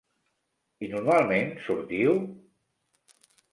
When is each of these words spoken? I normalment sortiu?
I 0.85 0.89
normalment 0.93 1.53
sortiu? 1.67 2.17